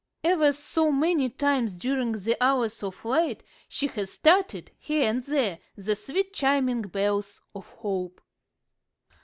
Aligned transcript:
Ever 0.23 0.51
so 0.51 0.91
many 0.91 1.29
times 1.29 1.75
during 1.75 2.13
the 2.13 2.35
hours 2.43 2.81
of 2.81 3.05
light 3.05 3.43
she 3.69 3.85
has 3.85 4.11
started, 4.13 4.71
here 4.79 5.07
and 5.07 5.23
there, 5.23 5.59
the 5.75 5.95
sweet 5.95 6.33
chiming 6.33 6.81
bells 6.81 7.39
of 7.53 7.67
hope." 7.67 8.19